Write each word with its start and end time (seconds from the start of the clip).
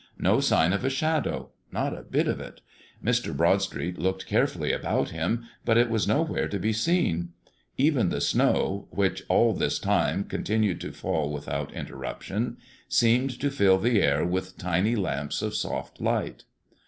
No 0.17 0.39
sign 0.39 0.73
of 0.73 0.83
a 0.83 0.89
Shadow; 0.89 1.49
not 1.71 1.95
a 1.95 2.01
bit 2.01 2.27
of 2.27 2.39
it. 2.39 2.61
Mr. 3.05 3.37
Broadstreet 3.37 3.99
looked 3.99 4.25
carefully 4.25 4.73
about 4.73 5.11
him, 5.11 5.45
but 5.63 5.77
it 5.77 5.91
was 5.91 6.07
nowhere 6.07 6.47
to 6.47 6.57
be 6.57 6.73
seen. 6.73 7.33
Even 7.77 8.09
the 8.09 8.19
snow, 8.19 8.87
which 8.89 9.21
all 9.29 9.53
this 9.53 9.77
time 9.77 10.23
continued 10.23 10.81
to 10.81 10.91
fall 10.91 11.31
without 11.31 11.71
interruption, 11.71 12.57
seemed 12.89 13.39
to 13.39 13.51
fill 13.51 13.77
the 13.77 14.01
air 14.01 14.25
with 14.25 14.57
tiny 14.57 14.95
lamps 14.95 15.43
of 15.43 15.53
soft 15.53 16.01
light. 16.01 16.45